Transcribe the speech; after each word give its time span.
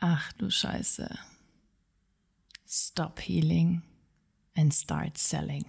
Ach 0.00 0.32
du 0.34 0.48
Scheiße. 0.48 1.10
Stop 2.68 3.18
healing 3.20 3.82
and 4.56 4.72
start 4.72 5.18
selling. 5.18 5.64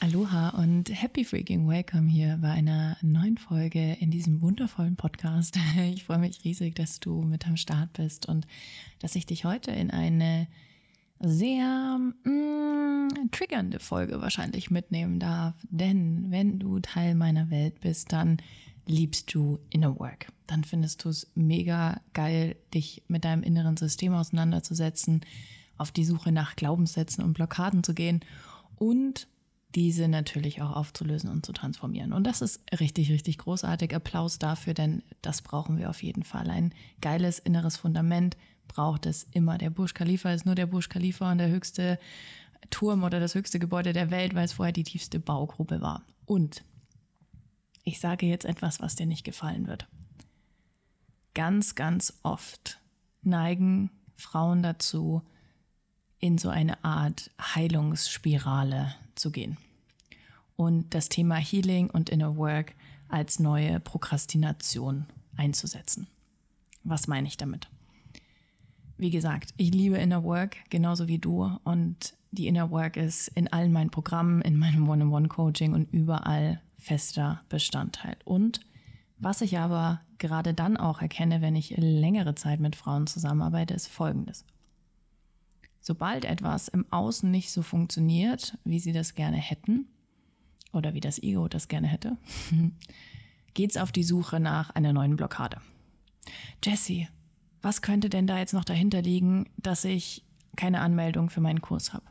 Aloha 0.00 0.50
und 0.50 0.90
happy 0.90 1.24
freaking 1.24 1.66
welcome 1.66 2.06
hier 2.06 2.38
bei 2.42 2.50
einer 2.50 2.98
neuen 3.00 3.38
Folge 3.38 3.96
in 4.00 4.10
diesem 4.10 4.42
wundervollen 4.42 4.96
Podcast. 4.96 5.58
Ich 5.94 6.04
freue 6.04 6.18
mich 6.18 6.44
riesig, 6.44 6.74
dass 6.74 7.00
du 7.00 7.22
mit 7.22 7.46
am 7.46 7.56
Start 7.56 7.94
bist 7.94 8.28
und 8.28 8.46
dass 8.98 9.16
ich 9.16 9.24
dich 9.24 9.46
heute 9.46 9.70
in 9.70 9.90
eine 9.90 10.48
sehr 11.18 11.98
mm, 12.24 13.30
triggernde 13.30 13.78
Folge 13.78 14.20
wahrscheinlich 14.20 14.70
mitnehmen 14.70 15.18
darf. 15.18 15.54
Denn 15.70 16.30
wenn 16.30 16.58
du 16.58 16.78
Teil 16.80 17.14
meiner 17.14 17.48
Welt 17.48 17.80
bist, 17.80 18.12
dann 18.12 18.36
liebst 18.86 19.32
du 19.34 19.58
Inner 19.70 19.98
Work. 19.98 20.28
Dann 20.46 20.64
findest 20.64 21.04
du 21.04 21.08
es 21.08 21.30
mega 21.34 22.00
geil, 22.14 22.56
dich 22.74 23.02
mit 23.08 23.24
deinem 23.24 23.42
inneren 23.42 23.76
System 23.76 24.14
auseinanderzusetzen, 24.14 25.20
auf 25.78 25.90
die 25.90 26.04
Suche 26.04 26.32
nach 26.32 26.56
Glaubenssätzen 26.56 27.24
und 27.24 27.34
Blockaden 27.34 27.82
zu 27.82 27.94
gehen 27.94 28.20
und 28.76 29.28
diese 29.74 30.08
natürlich 30.08 30.60
auch 30.60 30.76
aufzulösen 30.76 31.30
und 31.30 31.46
zu 31.46 31.52
transformieren. 31.52 32.12
Und 32.12 32.26
das 32.26 32.42
ist 32.42 32.60
richtig, 32.78 33.10
richtig 33.10 33.38
großartig. 33.38 33.94
Applaus 33.94 34.38
dafür, 34.38 34.74
denn 34.74 35.02
das 35.22 35.40
brauchen 35.42 35.78
wir 35.78 35.88
auf 35.88 36.02
jeden 36.02 36.24
Fall. 36.24 36.50
Ein 36.50 36.74
geiles 37.00 37.38
inneres 37.38 37.76
Fundament 37.76 38.36
braucht 38.68 39.06
es 39.06 39.26
immer. 39.32 39.58
Der 39.58 39.70
Burj 39.70 39.94
Khalifa 39.94 40.32
ist 40.32 40.46
nur 40.46 40.54
der 40.54 40.66
Burj 40.66 40.88
Khalifa 40.88 41.32
und 41.32 41.38
der 41.38 41.48
höchste 41.48 41.98
Turm 42.70 43.02
oder 43.02 43.20
das 43.20 43.34
höchste 43.34 43.58
Gebäude 43.58 43.92
der 43.92 44.10
Welt, 44.10 44.34
weil 44.34 44.44
es 44.44 44.52
vorher 44.52 44.72
die 44.72 44.84
tiefste 44.84 45.18
Baugrube 45.18 45.80
war. 45.80 46.02
Und 46.26 46.64
ich 47.84 48.00
sage 48.00 48.26
jetzt 48.26 48.44
etwas, 48.44 48.80
was 48.80 48.96
dir 48.96 49.06
nicht 49.06 49.24
gefallen 49.24 49.66
wird. 49.66 49.86
Ganz, 51.34 51.74
ganz 51.74 52.18
oft 52.22 52.80
neigen 53.22 53.90
Frauen 54.16 54.62
dazu, 54.62 55.22
in 56.18 56.38
so 56.38 56.50
eine 56.50 56.84
Art 56.84 57.30
Heilungsspirale 57.40 58.94
zu 59.16 59.32
gehen. 59.32 59.56
Und 60.56 60.94
das 60.94 61.08
Thema 61.08 61.36
Healing 61.36 61.90
und 61.90 62.10
Inner 62.10 62.36
Work 62.36 62.74
als 63.08 63.40
neue 63.40 63.80
Prokrastination 63.80 65.06
einzusetzen. 65.36 66.06
Was 66.84 67.08
meine 67.08 67.26
ich 67.26 67.36
damit? 67.36 67.68
Wie 68.96 69.10
gesagt, 69.10 69.52
ich 69.56 69.72
liebe 69.72 69.96
Inner 69.96 70.22
Work 70.22 70.58
genauso 70.70 71.08
wie 71.08 71.18
du 71.18 71.58
und 71.64 72.14
die 72.30 72.46
Inner 72.46 72.70
Work 72.70 72.96
ist 72.96 73.28
in 73.28 73.48
allen 73.48 73.72
meinen 73.72 73.90
Programmen, 73.90 74.42
in 74.42 74.56
meinem 74.56 74.88
One-on-One-Coaching 74.88 75.74
und 75.74 75.92
überall 75.92 76.60
fester 76.82 77.42
Bestandteil. 77.48 78.16
Und 78.24 78.60
was 79.18 79.40
ich 79.40 79.58
aber 79.58 80.00
gerade 80.18 80.54
dann 80.54 80.76
auch 80.76 81.00
erkenne, 81.00 81.40
wenn 81.40 81.56
ich 81.56 81.76
längere 81.76 82.34
Zeit 82.34 82.60
mit 82.60 82.76
Frauen 82.76 83.06
zusammenarbeite, 83.06 83.74
ist 83.74 83.86
Folgendes. 83.86 84.44
Sobald 85.80 86.24
etwas 86.24 86.68
im 86.68 86.86
Außen 86.92 87.30
nicht 87.30 87.50
so 87.50 87.62
funktioniert, 87.62 88.56
wie 88.64 88.78
sie 88.78 88.92
das 88.92 89.14
gerne 89.14 89.36
hätten, 89.36 89.86
oder 90.72 90.94
wie 90.94 91.00
das 91.00 91.22
Ego 91.22 91.48
das 91.48 91.68
gerne 91.68 91.86
hätte, 91.86 92.16
geht 93.54 93.70
es 93.70 93.76
auf 93.76 93.92
die 93.92 94.02
Suche 94.02 94.40
nach 94.40 94.70
einer 94.70 94.92
neuen 94.92 95.16
Blockade. 95.16 95.60
Jessie, 96.64 97.08
was 97.60 97.82
könnte 97.82 98.08
denn 98.08 98.26
da 98.26 98.38
jetzt 98.38 98.54
noch 98.54 98.64
dahinter 98.64 99.02
liegen, 99.02 99.50
dass 99.56 99.84
ich 99.84 100.24
keine 100.56 100.80
Anmeldung 100.80 101.30
für 101.30 101.40
meinen 101.40 101.60
Kurs 101.60 101.92
habe? 101.92 102.04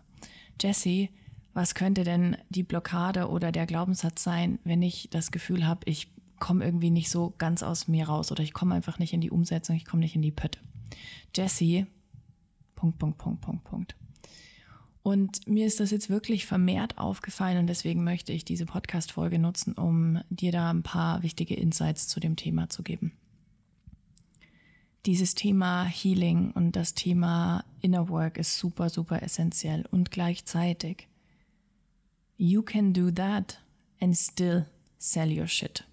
Jessie, 0.61 1.09
was 1.53 1.75
könnte 1.75 2.03
denn 2.03 2.37
die 2.49 2.63
Blockade 2.63 3.29
oder 3.29 3.51
der 3.51 3.65
Glaubenssatz 3.65 4.23
sein, 4.23 4.59
wenn 4.63 4.81
ich 4.81 5.09
das 5.11 5.31
Gefühl 5.31 5.67
habe, 5.67 5.81
ich 5.85 6.11
komme 6.39 6.65
irgendwie 6.65 6.89
nicht 6.89 7.09
so 7.09 7.33
ganz 7.37 7.61
aus 7.61 7.87
mir 7.87 8.07
raus 8.07 8.31
oder 8.31 8.43
ich 8.43 8.53
komme 8.53 8.75
einfach 8.75 8.99
nicht 8.99 9.13
in 9.13 9.21
die 9.21 9.31
Umsetzung, 9.31 9.75
ich 9.75 9.85
komme 9.85 10.01
nicht 10.01 10.15
in 10.15 10.21
die 10.21 10.31
Pötte. 10.31 10.59
Jessie, 11.35 11.85
Punkt, 12.75 12.97
Punkt, 12.97 13.17
Punkt, 13.17 13.41
Punkt, 13.41 13.63
Punkt. 13.63 13.95
Und 15.03 15.47
mir 15.47 15.65
ist 15.65 15.79
das 15.79 15.91
jetzt 15.91 16.09
wirklich 16.09 16.45
vermehrt 16.45 16.97
aufgefallen 16.97 17.57
und 17.57 17.67
deswegen 17.67 18.03
möchte 18.03 18.33
ich 18.33 18.45
diese 18.45 18.65
Podcast-Folge 18.65 19.39
nutzen, 19.39 19.73
um 19.73 20.19
dir 20.29 20.51
da 20.51 20.69
ein 20.69 20.83
paar 20.83 21.23
wichtige 21.23 21.55
Insights 21.55 22.07
zu 22.07 22.19
dem 22.19 22.35
Thema 22.35 22.69
zu 22.69 22.83
geben. 22.83 23.13
Dieses 25.07 25.33
Thema 25.33 25.85
Healing 25.85 26.51
und 26.51 26.75
das 26.75 26.93
Thema 26.93 27.65
Inner 27.81 28.09
Work 28.09 28.37
ist 28.37 28.59
super, 28.59 28.89
super 28.89 29.23
essentiell 29.23 29.85
und 29.89 30.11
gleichzeitig 30.11 31.07
You 32.43 32.63
can 32.63 32.91
do 32.91 33.11
that 33.11 33.59
and 33.99 34.17
still 34.17 34.65
sell 34.97 35.29
your 35.29 35.45
shit. 35.45 35.83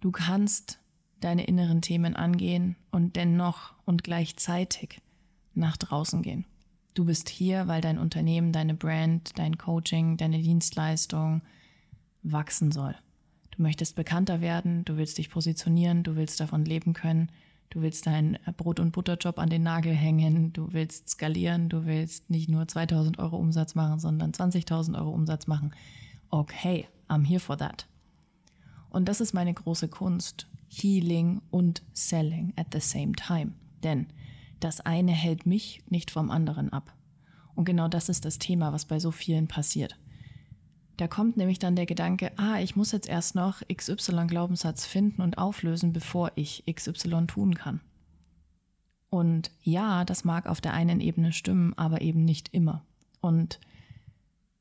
Du 0.00 0.12
kannst 0.12 0.78
deine 1.18 1.44
inneren 1.46 1.82
Themen 1.82 2.14
angehen 2.14 2.76
und 2.92 3.16
dennoch 3.16 3.74
und 3.84 4.04
gleichzeitig 4.04 5.00
nach 5.54 5.76
draußen 5.76 6.22
gehen. 6.22 6.46
Du 6.94 7.04
bist 7.04 7.28
hier, 7.28 7.66
weil 7.66 7.80
dein 7.80 7.98
Unternehmen, 7.98 8.52
deine 8.52 8.74
Brand, 8.74 9.36
dein 9.40 9.58
Coaching, 9.58 10.18
deine 10.18 10.40
Dienstleistung 10.40 11.42
wachsen 12.22 12.70
soll. 12.70 12.94
Du 13.50 13.60
möchtest 13.60 13.96
bekannter 13.96 14.40
werden, 14.40 14.84
du 14.84 14.98
willst 14.98 15.18
dich 15.18 15.30
positionieren, 15.30 16.04
du 16.04 16.14
willst 16.14 16.38
davon 16.38 16.64
leben 16.64 16.92
können, 16.92 17.32
Du 17.72 17.80
willst 17.80 18.06
deinen 18.06 18.36
Brot- 18.58 18.80
und 18.80 18.92
Butterjob 18.92 19.38
an 19.38 19.48
den 19.48 19.62
Nagel 19.62 19.94
hängen. 19.94 20.52
Du 20.52 20.74
willst 20.74 21.08
skalieren. 21.08 21.70
Du 21.70 21.86
willst 21.86 22.28
nicht 22.28 22.50
nur 22.50 22.68
2000 22.68 23.18
Euro 23.18 23.38
Umsatz 23.38 23.74
machen, 23.74 23.98
sondern 23.98 24.32
20.000 24.32 24.94
Euro 24.98 25.08
Umsatz 25.08 25.46
machen. 25.46 25.72
Okay, 26.28 26.86
I'm 27.08 27.26
here 27.26 27.40
for 27.40 27.56
that. 27.56 27.86
Und 28.90 29.08
das 29.08 29.22
ist 29.22 29.32
meine 29.32 29.54
große 29.54 29.88
Kunst. 29.88 30.48
Healing 30.68 31.40
und 31.50 31.82
Selling 31.94 32.52
at 32.56 32.66
the 32.74 32.80
same 32.80 33.12
time. 33.12 33.52
Denn 33.82 34.08
das 34.60 34.82
eine 34.82 35.12
hält 35.12 35.46
mich 35.46 35.82
nicht 35.88 36.10
vom 36.10 36.30
anderen 36.30 36.74
ab. 36.74 36.94
Und 37.54 37.64
genau 37.64 37.88
das 37.88 38.10
ist 38.10 38.26
das 38.26 38.38
Thema, 38.38 38.74
was 38.74 38.84
bei 38.84 39.00
so 39.00 39.10
vielen 39.10 39.48
passiert. 39.48 39.98
Da 41.02 41.08
kommt 41.08 41.36
nämlich 41.36 41.58
dann 41.58 41.74
der 41.74 41.86
Gedanke, 41.86 42.30
ah, 42.36 42.60
ich 42.60 42.76
muss 42.76 42.92
jetzt 42.92 43.08
erst 43.08 43.34
noch 43.34 43.60
XY-Glaubenssatz 43.62 44.86
finden 44.86 45.20
und 45.20 45.36
auflösen, 45.36 45.92
bevor 45.92 46.30
ich 46.36 46.62
XY 46.72 47.26
tun 47.26 47.56
kann. 47.56 47.80
Und 49.10 49.50
ja, 49.64 50.04
das 50.04 50.22
mag 50.22 50.46
auf 50.46 50.60
der 50.60 50.74
einen 50.74 51.00
Ebene 51.00 51.32
stimmen, 51.32 51.76
aber 51.76 52.02
eben 52.02 52.24
nicht 52.24 52.50
immer. 52.54 52.84
Und 53.20 53.58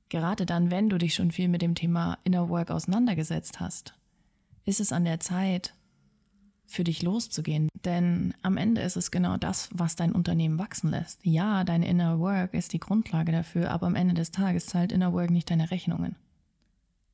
gerade 0.09 0.47
dann, 0.47 0.71
wenn 0.71 0.89
du 0.89 0.97
dich 0.97 1.13
schon 1.13 1.29
viel 1.29 1.47
mit 1.47 1.61
dem 1.61 1.75
Thema 1.75 2.17
Inner 2.23 2.49
Work 2.49 2.71
auseinandergesetzt 2.71 3.59
hast, 3.59 3.93
ist 4.65 4.79
es 4.79 4.91
an 4.91 5.05
der 5.05 5.19
Zeit, 5.19 5.75
für 6.65 6.83
dich 6.83 7.03
loszugehen. 7.03 7.69
Denn 7.85 8.33
am 8.41 8.57
Ende 8.57 8.81
ist 8.81 8.95
es 8.95 9.11
genau 9.11 9.37
das, 9.37 9.69
was 9.73 9.95
dein 9.95 10.11
Unternehmen 10.11 10.57
wachsen 10.57 10.89
lässt. 10.89 11.23
Ja, 11.23 11.63
deine 11.65 11.87
Inner 11.87 12.19
Work 12.19 12.55
ist 12.55 12.73
die 12.73 12.79
Grundlage 12.79 13.31
dafür, 13.31 13.69
aber 13.69 13.85
am 13.85 13.95
Ende 13.95 14.15
des 14.15 14.31
Tages 14.31 14.65
zahlt 14.65 14.91
Inner 14.91 15.13
Work 15.13 15.29
nicht 15.29 15.51
deine 15.51 15.69
Rechnungen. 15.69 16.15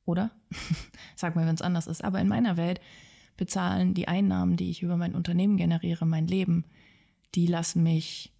Oder? 0.08 0.30
Sag 1.16 1.36
mal, 1.36 1.46
wenn 1.46 1.54
es 1.54 1.62
anders 1.62 1.86
ist. 1.86 2.02
Aber 2.02 2.18
in 2.18 2.28
meiner 2.28 2.56
Welt 2.56 2.80
bezahlen 3.36 3.92
die 3.92 4.08
Einnahmen, 4.08 4.56
die 4.56 4.70
ich 4.70 4.82
über 4.82 4.96
mein 4.96 5.14
Unternehmen 5.14 5.58
generiere, 5.58 6.06
mein 6.06 6.26
Leben, 6.26 6.64
die 7.34 7.46
lassen 7.46 7.82
mich 7.82 8.32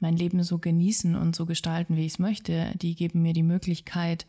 mein 0.00 0.16
Leben 0.16 0.42
so 0.42 0.58
genießen 0.58 1.14
und 1.14 1.36
so 1.36 1.44
gestalten, 1.44 1.96
wie 1.96 2.06
ich 2.06 2.12
es 2.12 2.18
möchte. 2.18 2.72
Die 2.76 2.94
geben 2.94 3.20
mir 3.20 3.34
die 3.34 3.42
Möglichkeit, 3.42 4.26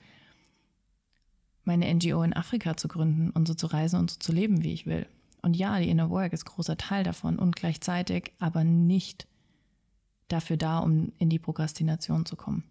meine 1.63 1.93
NGO 1.93 2.23
in 2.23 2.35
Afrika 2.35 2.75
zu 2.75 2.89
gründen 2.89 3.29
und 3.29 3.47
so 3.47 3.53
zu 3.53 3.67
reisen 3.67 3.97
und 3.97 4.11
so 4.11 4.17
zu 4.19 4.33
leben, 4.33 4.61
wie 4.61 4.73
ich 4.73 4.85
will. 4.85 5.07
Und 5.41 5.55
ja, 5.55 5.79
die 5.79 5.89
Inner 5.89 6.09
Work 6.09 6.33
ist 6.33 6.43
großer 6.43 6.75
Teil 6.75 7.05
davon 7.05 7.39
und 7.39 7.55
gleichzeitig 7.55 8.33
aber 8.39 8.65
nicht 8.65 9.27
dafür 10.27 10.57
da, 10.57 10.79
um 10.79 11.13
in 11.19 11.29
die 11.29 11.39
Prokrastination 11.39 12.25
zu 12.25 12.35
kommen. 12.35 12.65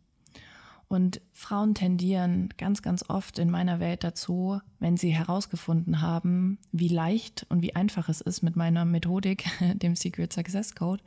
Und 0.89 1.21
Frauen 1.33 1.75
tendieren 1.75 2.49
ganz, 2.57 2.81
ganz 2.81 3.05
oft 3.09 3.39
in 3.39 3.51
meiner 3.51 3.79
Welt 3.79 4.05
dazu, 4.05 4.59
wenn 4.79 4.97
sie 4.97 5.11
herausgefunden 5.11 6.01
haben, 6.01 6.59
wie 6.73 6.89
leicht 6.89 7.45
und 7.51 7.61
wie 7.61 7.77
einfach 7.77 8.09
es 8.09 8.23
ist, 8.23 8.43
mit 8.43 8.57
meiner 8.57 8.87
Methodik, 8.87 9.45
dem 9.75 9.95
Secret 9.95 10.33
Success 10.33 10.75
Code, 10.75 11.03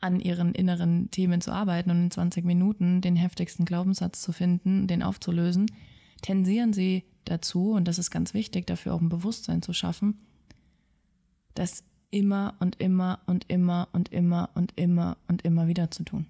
an 0.00 0.20
ihren 0.20 0.54
inneren 0.54 1.10
Themen 1.10 1.40
zu 1.40 1.52
arbeiten 1.52 1.90
und 1.90 2.04
in 2.04 2.10
20 2.10 2.44
Minuten 2.44 3.00
den 3.00 3.16
heftigsten 3.16 3.64
Glaubenssatz 3.64 4.20
zu 4.20 4.32
finden, 4.32 4.86
den 4.86 5.02
aufzulösen, 5.02 5.70
tendieren 6.20 6.74
sie 6.74 7.04
dazu, 7.24 7.72
und 7.72 7.88
das 7.88 7.98
ist 7.98 8.10
ganz 8.10 8.34
wichtig, 8.34 8.66
dafür 8.66 8.92
auch 8.92 9.00
ein 9.00 9.08
Bewusstsein 9.08 9.62
zu 9.62 9.72
schaffen, 9.72 10.18
das 11.54 11.84
immer 12.10 12.54
und 12.60 12.78
immer 12.80 13.20
und 13.24 13.50
immer 13.50 13.88
und 13.92 14.12
immer 14.12 14.50
und 14.54 14.74
immer 14.76 15.16
und 15.28 15.42
immer 15.42 15.66
wieder 15.66 15.90
zu 15.90 16.04
tun. 16.04 16.26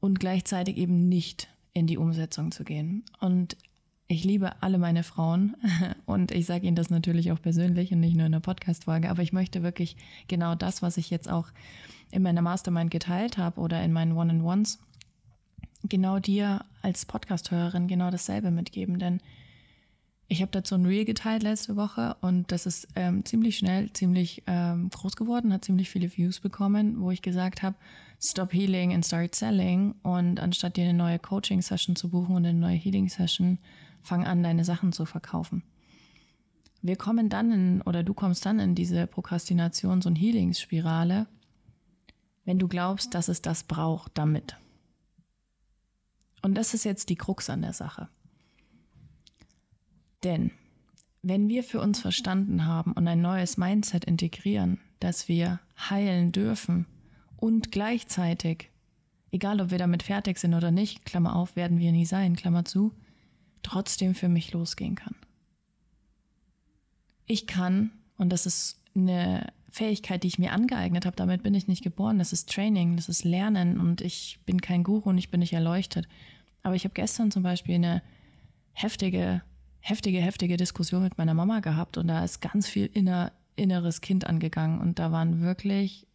Und 0.00 0.18
gleichzeitig 0.18 0.76
eben 0.76 1.08
nicht 1.08 1.48
in 1.76 1.86
die 1.86 1.98
Umsetzung 1.98 2.52
zu 2.52 2.64
gehen. 2.64 3.04
Und 3.20 3.54
ich 4.08 4.24
liebe 4.24 4.62
alle 4.62 4.78
meine 4.78 5.02
Frauen. 5.02 5.56
Und 6.06 6.30
ich 6.30 6.46
sage 6.46 6.66
Ihnen 6.66 6.74
das 6.74 6.88
natürlich 6.88 7.32
auch 7.32 7.42
persönlich 7.42 7.92
und 7.92 8.00
nicht 8.00 8.16
nur 8.16 8.24
in 8.24 8.32
der 8.32 8.40
Podcast-Folge, 8.40 9.10
aber 9.10 9.22
ich 9.22 9.34
möchte 9.34 9.62
wirklich 9.62 9.96
genau 10.26 10.54
das, 10.54 10.80
was 10.80 10.96
ich 10.96 11.10
jetzt 11.10 11.28
auch 11.28 11.48
in 12.10 12.22
meiner 12.22 12.40
Mastermind 12.40 12.90
geteilt 12.90 13.36
habe 13.36 13.60
oder 13.60 13.82
in 13.82 13.92
meinen 13.92 14.12
One-on-Ones, 14.12 14.78
genau 15.86 16.18
dir 16.18 16.64
als 16.80 17.04
Podcast-Hörerin 17.04 17.88
genau 17.88 18.10
dasselbe 18.10 18.50
mitgeben, 18.50 18.98
denn 18.98 19.20
Ich 20.28 20.42
habe 20.42 20.50
dazu 20.50 20.74
ein 20.74 20.86
Reel 20.86 21.04
geteilt 21.04 21.44
letzte 21.44 21.76
Woche 21.76 22.16
und 22.20 22.50
das 22.50 22.66
ist 22.66 22.88
ähm, 22.96 23.24
ziemlich 23.24 23.58
schnell, 23.58 23.92
ziemlich 23.92 24.42
ähm, 24.48 24.90
groß 24.90 25.14
geworden, 25.14 25.52
hat 25.52 25.64
ziemlich 25.64 25.88
viele 25.88 26.10
Views 26.16 26.40
bekommen, 26.40 27.00
wo 27.00 27.12
ich 27.12 27.22
gesagt 27.22 27.62
habe, 27.62 27.76
stop 28.20 28.52
healing 28.52 28.92
and 28.92 29.06
start 29.06 29.36
selling 29.36 29.94
und 30.02 30.40
anstatt 30.40 30.76
dir 30.76 30.84
eine 30.84 30.94
neue 30.94 31.20
Coaching-Session 31.20 31.94
zu 31.94 32.08
buchen 32.08 32.34
und 32.34 32.44
eine 32.44 32.58
neue 32.58 32.76
Healing-Session, 32.76 33.58
fang 34.02 34.26
an, 34.26 34.42
deine 34.42 34.64
Sachen 34.64 34.92
zu 34.92 35.04
verkaufen. 35.04 35.62
Wir 36.82 36.96
kommen 36.96 37.28
dann 37.28 37.52
in, 37.52 37.82
oder 37.82 38.02
du 38.02 38.12
kommst 38.12 38.44
dann 38.46 38.58
in 38.58 38.74
diese 38.74 39.04
Prokrastinations- 39.04 40.06
und 40.06 40.16
Healingsspirale, 40.16 41.28
wenn 42.44 42.58
du 42.58 42.66
glaubst, 42.66 43.14
dass 43.14 43.28
es 43.28 43.42
das 43.42 43.62
braucht 43.62 44.12
damit. 44.18 44.56
Und 46.42 46.54
das 46.54 46.74
ist 46.74 46.84
jetzt 46.84 47.10
die 47.10 47.16
Krux 47.16 47.48
an 47.48 47.62
der 47.62 47.72
Sache. 47.72 48.08
Denn 50.24 50.50
wenn 51.22 51.48
wir 51.48 51.64
für 51.64 51.80
uns 51.80 52.00
verstanden 52.00 52.66
haben 52.66 52.92
und 52.92 53.08
ein 53.08 53.20
neues 53.20 53.56
Mindset 53.56 54.04
integrieren, 54.04 54.80
dass 55.00 55.28
wir 55.28 55.60
heilen 55.90 56.32
dürfen 56.32 56.86
und 57.36 57.72
gleichzeitig, 57.72 58.70
egal 59.30 59.60
ob 59.60 59.70
wir 59.70 59.78
damit 59.78 60.02
fertig 60.02 60.38
sind 60.38 60.54
oder 60.54 60.70
nicht, 60.70 61.04
Klammer 61.04 61.36
auf, 61.36 61.56
werden 61.56 61.78
wir 61.78 61.92
nie 61.92 62.06
sein, 62.06 62.36
Klammer 62.36 62.64
zu, 62.64 62.94
trotzdem 63.62 64.14
für 64.14 64.28
mich 64.28 64.52
losgehen 64.52 64.94
kann. 64.94 65.16
Ich 67.26 67.46
kann, 67.46 67.90
und 68.16 68.30
das 68.30 68.46
ist 68.46 68.80
eine 68.94 69.52
Fähigkeit, 69.70 70.22
die 70.22 70.28
ich 70.28 70.38
mir 70.38 70.52
angeeignet 70.52 71.04
habe, 71.04 71.16
damit 71.16 71.42
bin 71.42 71.54
ich 71.54 71.66
nicht 71.66 71.82
geboren, 71.82 72.18
das 72.18 72.32
ist 72.32 72.48
Training, 72.48 72.96
das 72.96 73.08
ist 73.08 73.24
Lernen 73.24 73.78
und 73.80 74.00
ich 74.00 74.38
bin 74.46 74.60
kein 74.60 74.84
Guru 74.84 75.10
und 75.10 75.18
ich 75.18 75.30
bin 75.30 75.40
nicht 75.40 75.52
erleuchtet. 75.52 76.06
Aber 76.62 76.76
ich 76.76 76.84
habe 76.84 76.94
gestern 76.94 77.30
zum 77.30 77.42
Beispiel 77.42 77.74
eine 77.74 78.02
heftige 78.72 79.42
heftige, 79.88 80.20
heftige 80.20 80.56
Diskussion 80.56 81.02
mit 81.02 81.16
meiner 81.16 81.34
Mama 81.34 81.60
gehabt 81.60 81.96
und 81.96 82.08
da 82.08 82.24
ist 82.24 82.40
ganz 82.40 82.66
viel 82.68 82.86
inner, 82.92 83.32
inneres 83.54 84.00
Kind 84.00 84.26
angegangen 84.26 84.80
und 84.80 84.98
da 84.98 85.12
waren 85.12 85.40
wirklich 85.40 86.06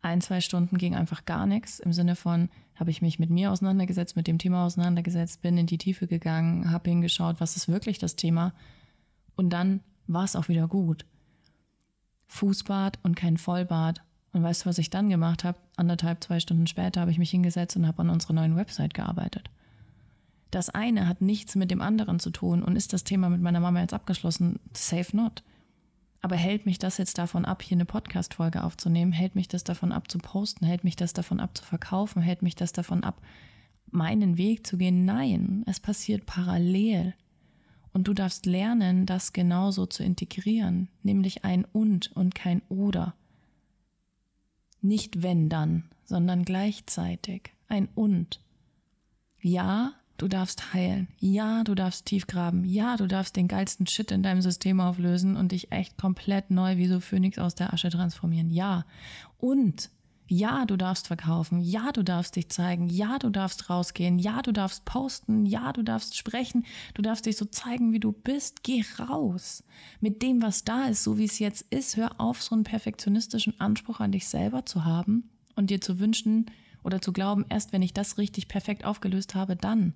ein, 0.00 0.20
zwei 0.20 0.40
Stunden 0.40 0.76
ging 0.78 0.96
einfach 0.96 1.24
gar 1.24 1.46
nichts 1.46 1.78
im 1.78 1.92
Sinne 1.92 2.16
von, 2.16 2.48
habe 2.74 2.90
ich 2.90 3.00
mich 3.00 3.20
mit 3.20 3.30
mir 3.30 3.52
auseinandergesetzt, 3.52 4.16
mit 4.16 4.26
dem 4.26 4.38
Thema 4.38 4.66
auseinandergesetzt, 4.66 5.40
bin 5.40 5.56
in 5.56 5.66
die 5.66 5.78
Tiefe 5.78 6.08
gegangen, 6.08 6.72
habe 6.72 6.90
hingeschaut, 6.90 7.36
was 7.38 7.56
ist 7.56 7.68
wirklich 7.68 8.00
das 8.00 8.16
Thema 8.16 8.52
und 9.36 9.50
dann 9.50 9.80
war 10.08 10.24
es 10.24 10.34
auch 10.34 10.48
wieder 10.48 10.66
gut. 10.66 11.04
Fußbad 12.26 12.98
und 13.04 13.14
kein 13.14 13.36
Vollbad. 13.36 14.02
Und 14.32 14.42
weißt 14.42 14.64
du, 14.64 14.66
was 14.68 14.78
ich 14.78 14.90
dann 14.90 15.10
gemacht 15.10 15.44
habe? 15.44 15.58
Anderthalb, 15.76 16.24
zwei 16.24 16.40
Stunden 16.40 16.66
später 16.66 17.02
habe 17.02 17.10
ich 17.10 17.18
mich 17.18 17.30
hingesetzt 17.30 17.76
und 17.76 17.86
habe 17.86 18.00
an 18.00 18.10
unserer 18.10 18.32
neuen 18.32 18.56
Website 18.56 18.94
gearbeitet. 18.94 19.50
Das 20.52 20.68
eine 20.68 21.08
hat 21.08 21.22
nichts 21.22 21.56
mit 21.56 21.70
dem 21.70 21.80
anderen 21.80 22.20
zu 22.20 22.28
tun 22.28 22.62
und 22.62 22.76
ist 22.76 22.92
das 22.92 23.04
Thema 23.04 23.30
mit 23.30 23.40
meiner 23.40 23.58
Mama 23.58 23.80
jetzt 23.80 23.94
abgeschlossen? 23.94 24.60
Safe 24.74 25.16
not. 25.16 25.42
Aber 26.20 26.36
hält 26.36 26.66
mich 26.66 26.78
das 26.78 26.98
jetzt 26.98 27.16
davon 27.16 27.46
ab, 27.46 27.62
hier 27.62 27.76
eine 27.76 27.86
Podcast-Folge 27.86 28.62
aufzunehmen? 28.62 29.12
Hält 29.12 29.34
mich 29.34 29.48
das 29.48 29.64
davon 29.64 29.92
ab, 29.92 30.10
zu 30.10 30.18
posten? 30.18 30.66
Hält 30.66 30.84
mich 30.84 30.94
das 30.94 31.14
davon 31.14 31.40
ab, 31.40 31.56
zu 31.56 31.64
verkaufen? 31.64 32.20
Hält 32.20 32.42
mich 32.42 32.54
das 32.54 32.72
davon 32.72 33.02
ab, 33.02 33.22
meinen 33.90 34.36
Weg 34.36 34.66
zu 34.66 34.76
gehen? 34.76 35.06
Nein, 35.06 35.64
es 35.66 35.80
passiert 35.80 36.26
parallel. 36.26 37.14
Und 37.94 38.06
du 38.06 38.12
darfst 38.12 38.44
lernen, 38.44 39.06
das 39.06 39.32
genauso 39.32 39.86
zu 39.86 40.04
integrieren, 40.04 40.88
nämlich 41.02 41.46
ein 41.46 41.64
und 41.64 42.14
und 42.14 42.34
kein 42.34 42.60
oder. 42.68 43.14
Nicht 44.82 45.22
wenn 45.22 45.48
dann, 45.48 45.84
sondern 46.04 46.44
gleichzeitig 46.44 47.54
ein 47.68 47.88
und. 47.94 48.42
Ja, 49.40 49.94
du 50.22 50.28
darfst 50.28 50.72
heilen. 50.72 51.08
Ja, 51.18 51.64
du 51.64 51.74
darfst 51.74 52.06
tief 52.06 52.28
graben. 52.28 52.64
Ja, 52.64 52.96
du 52.96 53.08
darfst 53.08 53.34
den 53.34 53.48
geilsten 53.48 53.88
Shit 53.88 54.12
in 54.12 54.22
deinem 54.22 54.40
System 54.40 54.80
auflösen 54.80 55.36
und 55.36 55.50
dich 55.50 55.72
echt 55.72 55.98
komplett 55.98 56.50
neu 56.50 56.76
wie 56.76 56.86
so 56.86 57.00
Phönix 57.00 57.38
aus 57.38 57.56
der 57.56 57.74
Asche 57.74 57.90
transformieren. 57.90 58.48
Ja. 58.48 58.86
Und 59.38 59.90
ja, 60.28 60.64
du 60.64 60.76
darfst 60.76 61.08
verkaufen. 61.08 61.60
Ja, 61.60 61.90
du 61.90 62.04
darfst 62.04 62.36
dich 62.36 62.48
zeigen. 62.50 62.88
Ja, 62.88 63.18
du 63.18 63.30
darfst 63.30 63.68
rausgehen. 63.68 64.20
Ja, 64.20 64.42
du 64.42 64.52
darfst 64.52 64.84
posten. 64.84 65.44
Ja, 65.44 65.72
du 65.72 65.82
darfst 65.82 66.16
sprechen. 66.16 66.64
Du 66.94 67.02
darfst 67.02 67.26
dich 67.26 67.36
so 67.36 67.44
zeigen, 67.46 67.92
wie 67.92 68.00
du 68.00 68.12
bist. 68.12 68.62
Geh 68.62 68.84
raus. 69.00 69.64
Mit 70.00 70.22
dem, 70.22 70.40
was 70.40 70.62
da 70.62 70.84
ist, 70.84 71.02
so 71.02 71.18
wie 71.18 71.24
es 71.24 71.40
jetzt 71.40 71.66
ist. 71.70 71.96
Hör 71.96 72.20
auf, 72.20 72.40
so 72.40 72.54
einen 72.54 72.62
perfektionistischen 72.62 73.60
Anspruch 73.60 73.98
an 73.98 74.12
dich 74.12 74.28
selber 74.28 74.64
zu 74.66 74.84
haben 74.84 75.28
und 75.56 75.70
dir 75.70 75.80
zu 75.80 75.98
wünschen, 75.98 76.46
oder 76.84 77.00
zu 77.00 77.12
glauben, 77.12 77.44
erst 77.48 77.72
wenn 77.72 77.82
ich 77.82 77.94
das 77.94 78.18
richtig 78.18 78.48
perfekt 78.48 78.84
aufgelöst 78.84 79.34
habe, 79.34 79.56
dann. 79.56 79.94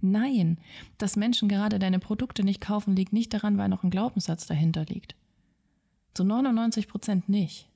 Nein, 0.00 0.58
dass 0.98 1.16
Menschen 1.16 1.48
gerade 1.48 1.78
deine 1.78 1.98
Produkte 1.98 2.44
nicht 2.44 2.60
kaufen, 2.60 2.94
liegt 2.96 3.12
nicht 3.12 3.34
daran, 3.34 3.58
weil 3.58 3.68
noch 3.68 3.82
ein 3.82 3.90
Glaubenssatz 3.90 4.46
dahinter 4.46 4.84
liegt. 4.84 5.14
Zu 6.14 6.24
99 6.24 6.88
Prozent 6.88 7.28
nicht. 7.28 7.68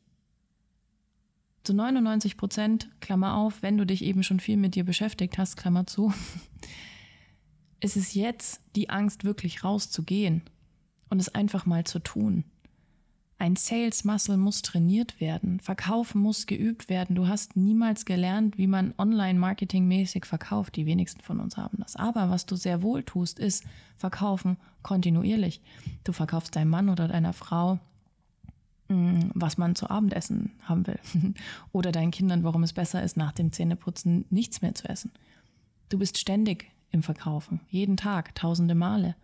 Zu 1.65 1.75
99 1.75 2.37
Prozent, 2.37 2.89
Klammer 3.01 3.37
auf, 3.37 3.63
wenn 3.63 3.79
du 3.79 3.87
dich 3.87 4.03
eben 4.05 4.23
schon 4.23 4.41
viel 4.41 4.57
mit 4.57 4.75
dir 4.75 4.85
beschäftigt 4.85 5.39
hast, 5.39 5.57
Klammer 5.57 5.87
zu, 5.87 6.13
ist 7.81 7.97
es 7.97 8.15
jetzt 8.15 8.61
die 8.75 8.91
Angst, 8.91 9.25
wirklich 9.25 9.63
rauszugehen 9.63 10.43
und 11.09 11.21
es 11.21 11.29
einfach 11.29 11.67
mal 11.67 11.85
zu 11.85 12.01
tun. 12.01 12.45
Ein 13.43 13.57
Sales 13.57 14.05
Muscle 14.05 14.37
muss 14.37 14.63
trainiert 14.63 15.21
werden. 15.21 15.59
Verkaufen 15.59 16.21
muss 16.21 16.47
geübt 16.47 16.89
werden. 16.89 17.17
Du 17.17 17.27
hast 17.27 17.57
niemals 17.57 18.05
gelernt, 18.05 18.57
wie 18.57 18.69
man 18.69 18.95
online-marketing 18.99 19.89
mäßig 19.89 20.27
verkauft. 20.27 20.77
Die 20.77 20.87
wenigsten 20.87 21.23
von 21.23 21.41
uns 21.41 21.57
haben 21.57 21.79
das. 21.81 21.97
Aber 21.97 22.31
was 22.31 22.47
du 22.47 22.55
sehr 22.55 22.83
wohl 22.83 23.03
tust, 23.03 23.41
ist 23.41 23.65
verkaufen 23.97 24.59
kontinuierlich. 24.83 25.61
Du 26.05 26.13
verkaufst 26.13 26.55
deinem 26.55 26.71
Mann 26.71 26.89
oder 26.89 27.09
deiner 27.09 27.33
Frau, 27.33 27.81
mm, 28.87 29.33
was 29.35 29.59
man 29.59 29.75
zu 29.75 29.91
Abendessen 29.91 30.53
haben 30.63 30.87
will. 30.87 31.01
oder 31.73 31.91
deinen 31.91 32.13
Kindern, 32.13 32.45
warum 32.45 32.63
es 32.63 32.73
besser 32.73 33.03
ist, 33.03 33.17
nach 33.17 33.33
dem 33.33 33.51
Zähneputzen 33.51 34.25
nichts 34.31 34.63
mehr 34.63 34.77
zu 34.77 34.89
essen. 34.89 35.11
Du 35.89 35.99
bist 35.99 36.17
ständig 36.17 36.71
im 36.93 37.03
Verkaufen. 37.03 37.59
Jeden 37.71 37.97
Tag, 37.97 38.37
tausende 38.37 38.77
Male. 38.77 39.17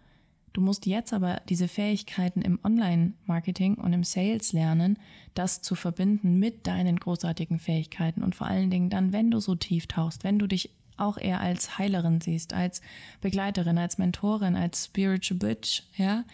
Du 0.58 0.64
musst 0.64 0.86
jetzt 0.86 1.12
aber 1.12 1.40
diese 1.48 1.68
Fähigkeiten 1.68 2.42
im 2.42 2.58
Online-Marketing 2.64 3.76
und 3.76 3.92
im 3.92 4.02
Sales 4.02 4.52
lernen, 4.52 4.98
das 5.34 5.62
zu 5.62 5.76
verbinden 5.76 6.40
mit 6.40 6.66
deinen 6.66 6.98
großartigen 6.98 7.60
Fähigkeiten 7.60 8.24
und 8.24 8.34
vor 8.34 8.48
allen 8.48 8.68
Dingen 8.68 8.90
dann, 8.90 9.12
wenn 9.12 9.30
du 9.30 9.38
so 9.38 9.54
tief 9.54 9.86
tauchst, 9.86 10.24
wenn 10.24 10.40
du 10.40 10.48
dich 10.48 10.70
auch 10.96 11.16
eher 11.16 11.40
als 11.40 11.78
Heilerin 11.78 12.20
siehst, 12.20 12.54
als 12.54 12.80
Begleiterin, 13.20 13.78
als 13.78 13.98
Mentorin, 13.98 14.56
als 14.56 14.86
Spiritual 14.86 15.38
Bitch, 15.38 15.84
ja, 15.96 16.24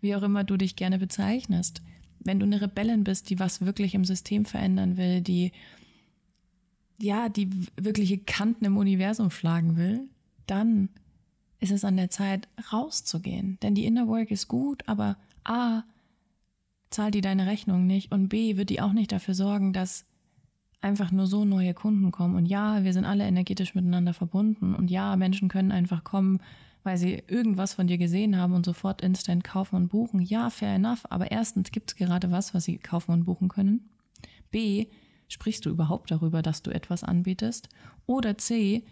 wie 0.00 0.14
auch 0.14 0.22
immer 0.22 0.44
du 0.44 0.56
dich 0.56 0.76
gerne 0.76 1.00
bezeichnest. 1.00 1.82
Wenn 2.20 2.38
du 2.38 2.46
eine 2.46 2.60
Rebellin 2.60 3.02
bist, 3.02 3.30
die 3.30 3.40
was 3.40 3.66
wirklich 3.66 3.96
im 3.96 4.04
System 4.04 4.44
verändern 4.44 4.96
will, 4.96 5.22
die 5.22 5.50
ja, 7.00 7.28
die 7.28 7.50
wirkliche 7.74 8.18
Kanten 8.18 8.64
im 8.64 8.76
Universum 8.76 9.32
schlagen 9.32 9.76
will, 9.76 10.02
dann 10.46 10.88
ist 11.62 11.70
es 11.70 11.84
an 11.84 11.96
der 11.96 12.10
Zeit, 12.10 12.48
rauszugehen. 12.72 13.58
Denn 13.62 13.74
die 13.74 13.86
Inner 13.86 14.08
Work 14.08 14.30
ist 14.30 14.48
gut, 14.48 14.82
aber 14.88 15.16
A, 15.44 15.84
zahlt 16.90 17.14
die 17.14 17.20
deine 17.20 17.46
Rechnung 17.46 17.86
nicht 17.86 18.12
und 18.12 18.28
B, 18.28 18.56
wird 18.56 18.68
die 18.68 18.80
auch 18.80 18.92
nicht 18.92 19.12
dafür 19.12 19.34
sorgen, 19.34 19.72
dass 19.72 20.04
einfach 20.80 21.12
nur 21.12 21.28
so 21.28 21.44
neue 21.44 21.72
Kunden 21.72 22.10
kommen. 22.10 22.34
Und 22.34 22.46
ja, 22.46 22.82
wir 22.82 22.92
sind 22.92 23.04
alle 23.04 23.24
energetisch 23.24 23.76
miteinander 23.76 24.12
verbunden. 24.12 24.74
Und 24.74 24.90
ja, 24.90 25.14
Menschen 25.14 25.48
können 25.48 25.70
einfach 25.70 26.02
kommen, 26.02 26.40
weil 26.82 26.96
sie 26.96 27.22
irgendwas 27.28 27.74
von 27.74 27.86
dir 27.86 27.96
gesehen 27.96 28.36
haben 28.36 28.54
und 28.54 28.66
sofort 28.66 29.00
instant 29.00 29.44
kaufen 29.44 29.76
und 29.76 29.88
buchen. 29.88 30.20
Ja, 30.20 30.50
fair 30.50 30.74
enough. 30.74 31.04
Aber 31.10 31.30
erstens 31.30 31.70
gibt 31.70 31.92
es 31.92 31.96
gerade 31.96 32.32
was, 32.32 32.54
was 32.54 32.64
sie 32.64 32.78
kaufen 32.78 33.12
und 33.12 33.24
buchen 33.24 33.48
können. 33.48 33.88
B, 34.50 34.88
sprichst 35.28 35.64
du 35.64 35.70
überhaupt 35.70 36.10
darüber, 36.10 36.42
dass 36.42 36.62
du 36.62 36.72
etwas 36.72 37.04
anbietest? 37.04 37.68
Oder 38.06 38.36
C, 38.36 38.82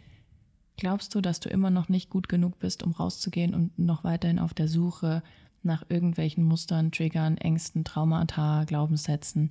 Glaubst 0.81 1.15
du, 1.15 1.21
dass 1.21 1.41
du 1.41 1.51
immer 1.51 1.69
noch 1.69 1.91
nicht 1.91 2.09
gut 2.09 2.31
genug 2.31 2.59
bist, 2.59 2.83
um 2.83 2.93
rauszugehen 2.93 3.55
und 3.55 3.79
noch 3.79 4.03
weiterhin 4.03 4.39
auf 4.39 4.55
der 4.55 4.67
Suche 4.67 5.23
nach 5.63 5.85
irgendwelchen 5.91 6.43
Mustern, 6.43 6.91
Triggern, 6.91 7.37
Ängsten, 7.37 7.85
Traumata, 7.85 8.65
Glaubenssätzen, 8.65 9.51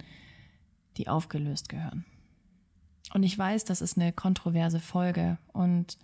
die 0.98 1.08
aufgelöst 1.08 1.70
gehören? 1.70 2.04
Und 3.14 3.22
ich 3.22 3.38
weiß, 3.38 3.64
das 3.64 3.82
ist 3.82 3.96
eine 3.96 4.12
kontroverse 4.12 4.80
Folge 4.80 5.38
und 5.54 6.00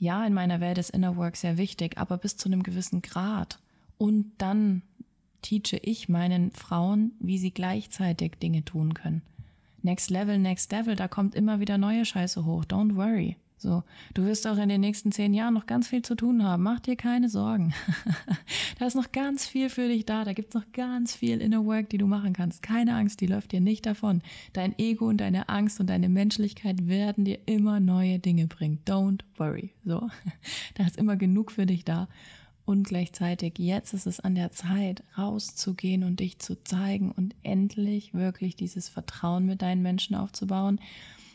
ja, 0.00 0.26
in 0.26 0.34
meiner 0.34 0.58
Welt 0.58 0.78
ist 0.78 0.90
Inner 0.90 1.16
Work 1.16 1.36
sehr 1.36 1.56
wichtig, 1.56 1.96
aber 1.96 2.18
bis 2.18 2.36
zu 2.36 2.48
einem 2.48 2.64
gewissen 2.64 3.00
Grad. 3.00 3.60
Und 3.96 4.32
dann 4.38 4.82
teache 5.42 5.76
ich 5.76 6.08
meinen 6.08 6.50
Frauen, 6.50 7.12
wie 7.20 7.38
sie 7.38 7.52
gleichzeitig 7.52 8.40
Dinge 8.40 8.64
tun 8.64 8.94
können. 8.94 9.22
Next 9.82 10.10
Level, 10.10 10.36
Next 10.40 10.72
Level, 10.72 10.96
da 10.96 11.06
kommt 11.06 11.36
immer 11.36 11.60
wieder 11.60 11.78
neue 11.78 12.04
Scheiße 12.04 12.44
hoch. 12.44 12.64
Don't 12.64 12.96
worry. 12.96 13.36
So, 13.62 13.84
du 14.14 14.24
wirst 14.24 14.48
auch 14.48 14.56
in 14.56 14.68
den 14.68 14.80
nächsten 14.80 15.12
zehn 15.12 15.32
Jahren 15.34 15.54
noch 15.54 15.66
ganz 15.66 15.86
viel 15.86 16.02
zu 16.02 16.16
tun 16.16 16.42
haben. 16.42 16.64
Mach 16.64 16.80
dir 16.80 16.96
keine 16.96 17.28
Sorgen. 17.28 17.72
da 18.80 18.86
ist 18.86 18.96
noch 18.96 19.12
ganz 19.12 19.46
viel 19.46 19.70
für 19.70 19.86
dich 19.86 20.04
da. 20.04 20.24
Da 20.24 20.32
gibt's 20.32 20.56
noch 20.56 20.72
ganz 20.72 21.14
viel 21.14 21.40
Inner 21.40 21.64
Work, 21.64 21.88
die 21.90 21.98
du 21.98 22.08
machen 22.08 22.32
kannst. 22.32 22.64
Keine 22.64 22.96
Angst, 22.96 23.20
die 23.20 23.28
läuft 23.28 23.52
dir 23.52 23.60
nicht 23.60 23.86
davon. 23.86 24.20
Dein 24.52 24.76
Ego 24.80 25.06
und 25.06 25.18
deine 25.18 25.48
Angst 25.48 25.78
und 25.78 25.86
deine 25.86 26.08
Menschlichkeit 26.08 26.88
werden 26.88 27.24
dir 27.24 27.38
immer 27.46 27.78
neue 27.78 28.18
Dinge 28.18 28.48
bringen. 28.48 28.80
Don't 28.84 29.20
worry. 29.36 29.70
So, 29.84 30.10
da 30.74 30.84
ist 30.84 30.96
immer 30.96 31.14
genug 31.14 31.52
für 31.52 31.64
dich 31.64 31.84
da. 31.84 32.08
Und 32.64 32.88
gleichzeitig, 32.88 33.54
jetzt 33.58 33.94
ist 33.94 34.08
es 34.08 34.18
an 34.18 34.34
der 34.34 34.50
Zeit, 34.50 35.04
rauszugehen 35.16 36.02
und 36.02 36.18
dich 36.18 36.40
zu 36.40 36.60
zeigen 36.64 37.12
und 37.12 37.36
endlich 37.44 38.12
wirklich 38.12 38.56
dieses 38.56 38.88
Vertrauen 38.88 39.46
mit 39.46 39.62
deinen 39.62 39.82
Menschen 39.82 40.16
aufzubauen, 40.16 40.80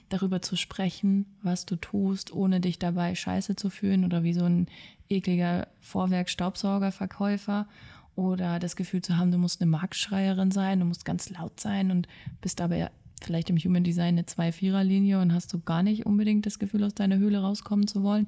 darüber 0.09 0.41
zu 0.41 0.55
sprechen, 0.55 1.25
was 1.41 1.65
du 1.65 1.75
tust, 1.75 2.33
ohne 2.33 2.59
dich 2.59 2.79
dabei 2.79 3.15
scheiße 3.15 3.55
zu 3.55 3.69
fühlen 3.69 4.05
oder 4.05 4.23
wie 4.23 4.33
so 4.33 4.45
ein 4.45 4.67
ekliger 5.09 5.67
Vorwerk-Staubsaugerverkäufer 5.81 7.67
oder 8.15 8.59
das 8.59 8.75
Gefühl 8.75 9.01
zu 9.01 9.17
haben, 9.17 9.31
du 9.31 9.37
musst 9.37 9.61
eine 9.61 9.69
Marktschreierin 9.69 10.51
sein, 10.51 10.79
du 10.79 10.85
musst 10.85 11.05
ganz 11.05 11.29
laut 11.29 11.59
sein 11.59 11.91
und 11.91 12.07
bist 12.41 12.61
aber 12.61 12.89
vielleicht 13.21 13.49
im 13.49 13.57
Human 13.57 13.83
Design 13.83 14.15
eine 14.15 14.25
Zwei-Vierer-Linie 14.25 15.19
und 15.19 15.33
hast 15.33 15.53
du 15.53 15.59
gar 15.59 15.83
nicht 15.83 16.05
unbedingt 16.05 16.45
das 16.45 16.59
Gefühl, 16.59 16.83
aus 16.83 16.93
deiner 16.93 17.17
Höhle 17.17 17.39
rauskommen 17.39 17.87
zu 17.87 18.03
wollen. 18.03 18.27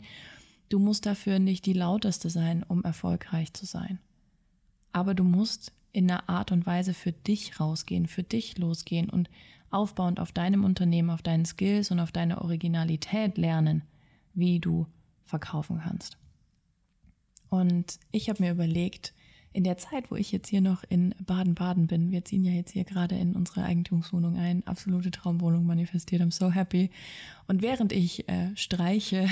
Du 0.69 0.79
musst 0.79 1.05
dafür 1.05 1.39
nicht 1.39 1.65
die 1.65 1.73
lauteste 1.73 2.29
sein, 2.29 2.63
um 2.63 2.83
erfolgreich 2.83 3.53
zu 3.53 3.65
sein. 3.65 3.99
Aber 4.91 5.13
du 5.13 5.23
musst 5.23 5.73
in 5.91 6.09
einer 6.09 6.29
Art 6.29 6.51
und 6.51 6.65
Weise 6.65 6.93
für 6.93 7.11
dich 7.11 7.59
rausgehen, 7.59 8.07
für 8.07 8.23
dich 8.23 8.57
losgehen 8.57 9.09
und 9.09 9.29
aufbauend 9.71 10.19
auf 10.19 10.31
deinem 10.31 10.63
Unternehmen, 10.63 11.09
auf 11.09 11.21
deinen 11.21 11.45
Skills 11.45 11.91
und 11.91 11.99
auf 11.99 12.11
deine 12.11 12.41
Originalität 12.41 13.37
lernen, 13.37 13.83
wie 14.33 14.59
du 14.59 14.87
verkaufen 15.23 15.81
kannst. 15.83 16.17
Und 17.49 17.99
ich 18.11 18.29
habe 18.29 18.43
mir 18.43 18.51
überlegt, 18.51 19.13
in 19.51 19.63
der 19.63 19.77
Zeit, 19.77 20.11
wo 20.11 20.15
ich 20.15 20.31
jetzt 20.31 20.47
hier 20.47 20.61
noch 20.61 20.83
in 20.89 21.15
Baden-Baden 21.25 21.87
bin, 21.87 22.11
wir 22.11 22.23
ziehen 22.23 22.43
ja 22.43 22.51
jetzt 22.51 22.71
hier 22.71 22.83
gerade 22.83 23.15
in 23.15 23.35
unsere 23.35 23.63
Eigentumswohnung 23.63 24.37
ein, 24.37 24.65
absolute 24.67 25.09
Traumwohnung 25.09 25.65
manifestiert, 25.65 26.21
I'm 26.21 26.31
so 26.31 26.51
happy. 26.51 26.91
Und 27.47 27.63
während 27.63 27.91
ich 27.91 28.29
äh, 28.29 28.55
streiche, 28.55 29.27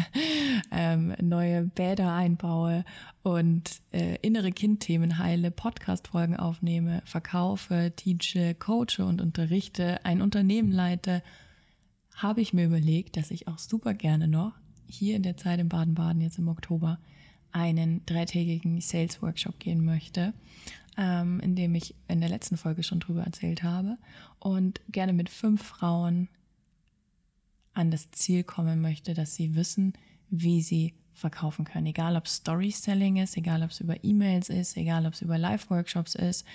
ähm, 0.70 1.14
neue 1.20 1.64
Bäder 1.64 2.12
einbaue 2.12 2.84
und 3.24 3.80
äh, 3.92 4.16
innere 4.22 4.52
Kindthemen 4.52 5.18
heile, 5.18 5.50
Podcast-Folgen 5.50 6.36
aufnehme, 6.36 7.02
verkaufe, 7.04 7.92
teache, 7.96 8.54
coache 8.54 9.04
und 9.04 9.20
unterrichte, 9.20 10.04
ein 10.04 10.22
Unternehmen 10.22 10.70
leite, 10.70 11.24
habe 12.14 12.40
ich 12.40 12.52
mir 12.52 12.66
überlegt, 12.66 13.16
dass 13.16 13.32
ich 13.32 13.48
auch 13.48 13.58
super 13.58 13.94
gerne 13.94 14.28
noch 14.28 14.52
hier 14.86 15.16
in 15.16 15.22
der 15.22 15.36
Zeit 15.36 15.58
in 15.58 15.68
Baden-Baden 15.68 16.20
jetzt 16.20 16.38
im 16.38 16.48
Oktober 16.48 16.98
einen 17.52 18.04
dreitägigen 18.06 18.80
Sales 18.80 19.22
Workshop 19.22 19.58
gehen 19.58 19.84
möchte, 19.84 20.32
ähm, 20.96 21.40
in 21.40 21.56
dem 21.56 21.74
ich 21.74 21.94
in 22.08 22.20
der 22.20 22.30
letzten 22.30 22.56
Folge 22.56 22.82
schon 22.82 23.00
drüber 23.00 23.22
erzählt 23.22 23.62
habe 23.62 23.98
und 24.38 24.80
gerne 24.88 25.12
mit 25.12 25.28
fünf 25.28 25.62
Frauen 25.62 26.28
an 27.72 27.90
das 27.90 28.10
Ziel 28.10 28.44
kommen 28.44 28.80
möchte, 28.80 29.14
dass 29.14 29.34
sie 29.34 29.54
wissen, 29.54 29.94
wie 30.28 30.62
sie 30.62 30.94
verkaufen 31.12 31.64
können. 31.64 31.86
Egal 31.86 32.16
ob 32.16 32.26
Storytelling 32.26 33.16
ist, 33.16 33.36
egal 33.36 33.62
ob 33.62 33.70
es 33.70 33.80
über 33.80 34.02
E-Mails 34.02 34.48
ist, 34.48 34.76
egal 34.76 35.06
ob 35.06 35.14
es 35.14 35.22
über 35.22 35.38
Live-Workshops 35.38 36.14
ist, 36.14 36.46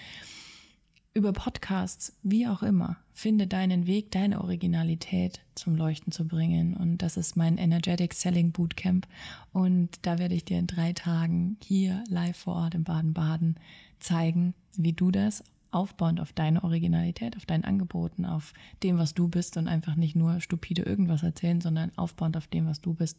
über 1.16 1.32
Podcasts, 1.32 2.14
wie 2.24 2.46
auch 2.46 2.62
immer. 2.62 2.98
Finde 3.14 3.48
deinen 3.48 3.88
Weg, 3.88 4.12
deine 4.12 4.42
Originalität 4.42 5.40
zum 5.56 5.76
Leuchten 5.76 6.12
zu 6.12 6.28
bringen. 6.28 6.76
Und 6.76 6.98
das 6.98 7.16
ist 7.16 7.38
mein 7.38 7.58
Energetic 7.58 8.14
Selling 8.14 8.52
Bootcamp. 8.52 9.08
Und 9.54 9.90
da 10.02 10.20
werde 10.20 10.36
ich 10.36 10.44
dir 10.44 10.60
in 10.60 10.68
drei 10.68 10.92
Tagen 10.92 11.56
hier 11.64 12.04
live 12.10 12.36
vor 12.36 12.56
Ort 12.56 12.76
in 12.76 12.84
Baden-Baden 12.84 13.56
zeigen, 14.00 14.54
wie 14.76 14.92
du 14.92 15.10
das 15.10 15.42
aufbauend 15.72 16.20
auf 16.20 16.34
deine 16.34 16.66
Originalität, 16.66 17.38
auf 17.38 17.46
deinen 17.46 17.64
Angeboten, 17.64 18.26
auf 18.26 18.54
dem, 18.84 18.98
was 18.98 19.14
du 19.14 19.30
bist 19.30 19.56
und 19.56 19.70
einfach 19.70 19.96
nicht 19.96 20.18
nur 20.18 20.42
stupide 20.42 20.82
irgendwas 20.82 21.24
erzählen, 21.24 21.62
sondern 21.62 21.94
aufbauend 21.96 22.36
auf 22.36 22.48
dem, 22.48 22.68
was 22.68 22.82
du 22.82 22.94
bist, 22.94 23.18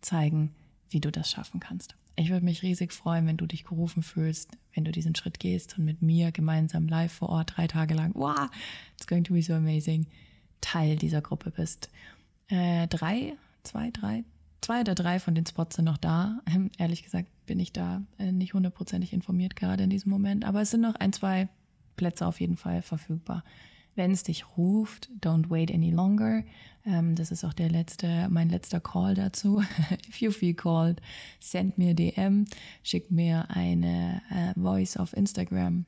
zeigen, 0.00 0.52
wie 0.92 1.00
du 1.00 1.10
das 1.10 1.30
schaffen 1.30 1.60
kannst. 1.60 1.96
Ich 2.16 2.30
würde 2.30 2.44
mich 2.44 2.62
riesig 2.62 2.92
freuen, 2.92 3.26
wenn 3.26 3.36
du 3.36 3.46
dich 3.46 3.64
gerufen 3.64 4.02
fühlst, 4.02 4.50
wenn 4.74 4.84
du 4.84 4.92
diesen 4.92 5.14
Schritt 5.14 5.40
gehst 5.40 5.78
und 5.78 5.84
mit 5.84 6.02
mir 6.02 6.32
gemeinsam 6.32 6.88
live 6.88 7.12
vor 7.12 7.30
Ort 7.30 7.54
drei 7.56 7.66
Tage 7.66 7.94
lang, 7.94 8.12
wow, 8.14 8.50
it's 8.94 9.06
going 9.06 9.24
to 9.24 9.32
be 9.32 9.42
so 9.42 9.54
amazing, 9.54 10.06
Teil 10.60 10.96
dieser 10.96 11.22
Gruppe 11.22 11.50
bist. 11.50 11.90
Äh, 12.48 12.86
drei, 12.88 13.34
zwei, 13.62 13.90
drei, 13.90 14.24
zwei 14.60 14.80
oder 14.80 14.94
drei 14.94 15.18
von 15.18 15.34
den 15.34 15.46
Spots 15.46 15.76
sind 15.76 15.86
noch 15.86 15.98
da. 15.98 16.40
Ähm, 16.46 16.70
ehrlich 16.78 17.02
gesagt 17.02 17.28
bin 17.46 17.58
ich 17.58 17.72
da 17.72 18.02
äh, 18.18 18.30
nicht 18.30 18.54
hundertprozentig 18.54 19.12
informiert 19.12 19.56
gerade 19.56 19.84
in 19.84 19.90
diesem 19.90 20.10
Moment, 20.10 20.44
aber 20.44 20.60
es 20.60 20.70
sind 20.70 20.82
noch 20.82 20.94
ein, 20.96 21.12
zwei 21.12 21.48
Plätze 21.96 22.26
auf 22.26 22.40
jeden 22.40 22.56
Fall 22.56 22.82
verfügbar. 22.82 23.44
Wenn 23.94 24.12
es 24.12 24.22
dich 24.22 24.56
ruft, 24.56 25.10
don't 25.20 25.50
wait 25.50 25.72
any 25.72 25.90
longer. 25.90 26.44
Ähm, 26.84 27.14
das 27.14 27.30
ist 27.30 27.44
auch 27.44 27.52
der 27.52 27.70
letzte, 27.70 28.28
mein 28.30 28.48
letzter 28.48 28.80
Call 28.80 29.14
dazu. 29.14 29.62
If 30.08 30.20
you 30.20 30.30
feel 30.30 30.54
called, 30.54 31.00
send 31.40 31.78
mir 31.78 31.94
DM, 31.94 32.46
schick 32.82 33.10
mir 33.10 33.50
eine 33.50 34.22
äh, 34.30 34.58
Voice 34.58 34.96
auf 34.96 35.14
Instagram. 35.14 35.84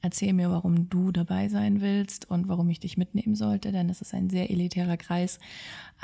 Erzähl 0.00 0.32
mir, 0.32 0.50
warum 0.50 0.88
du 0.88 1.10
dabei 1.10 1.48
sein 1.48 1.80
willst 1.80 2.30
und 2.30 2.46
warum 2.48 2.70
ich 2.70 2.78
dich 2.78 2.96
mitnehmen 2.96 3.34
sollte, 3.34 3.72
denn 3.72 3.88
es 3.88 4.00
ist 4.00 4.14
ein 4.14 4.30
sehr 4.30 4.50
elitärer 4.50 4.96
Kreis 4.96 5.40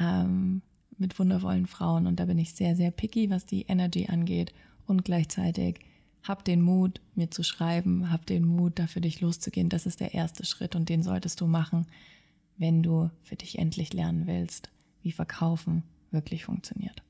ähm, 0.01 0.63
mit 0.99 1.17
wundervollen 1.19 1.67
Frauen 1.67 2.07
und 2.07 2.19
da 2.19 2.25
bin 2.25 2.39
ich 2.39 2.55
sehr, 2.55 2.75
sehr 2.75 2.91
picky, 2.91 3.31
was 3.31 3.47
die 3.47 3.63
Energy 3.63 4.09
angeht 4.09 4.53
und 4.87 5.05
gleichzeitig 5.05 5.81
hab 6.25 6.45
den 6.45 6.63
Mut, 6.63 7.01
mir 7.15 7.31
zu 7.31 7.43
schreiben, 7.43 8.11
hab 8.11 8.27
den 8.27 8.45
Mut, 8.45 8.79
dafür 8.79 9.03
dich 9.03 9.21
loszugehen. 9.21 9.69
Das 9.69 9.87
ist 9.87 10.01
der 10.01 10.15
erste 10.15 10.45
Schritt 10.45 10.75
und 10.75 10.89
den 10.89 11.03
solltest 11.03 11.41
du 11.41 11.47
machen, 11.47 11.87
wenn 12.57 12.83
du 12.83 13.11
für 13.23 13.37
dich 13.37 13.59
endlich 13.59 13.93
lernen 13.93 14.27
willst, 14.27 14.71
wie 15.03 15.13
Verkaufen 15.13 15.83
wirklich 16.11 16.45
funktioniert. 16.45 17.03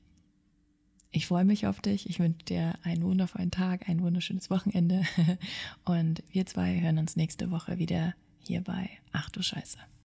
Ich 1.11 1.27
freue 1.27 1.45
mich 1.45 1.65
auf 1.65 1.79
dich. 1.79 2.09
Ich 2.09 2.19
wünsche 2.19 2.43
dir 2.43 2.73
einen 2.83 3.03
wundervollen 3.03 3.51
Tag, 3.51 3.87
ein 3.87 4.01
wunderschönes 4.01 4.49
Wochenende 4.49 5.03
und 5.85 6.21
wir 6.29 6.45
zwei 6.45 6.81
hören 6.81 6.97
uns 6.97 7.15
nächste 7.15 7.51
Woche 7.51 7.77
wieder 7.77 8.13
hier 8.39 8.61
bei 8.61 8.89
Ach 9.13 9.29
du 9.29 9.41
Scheiße. 9.41 9.77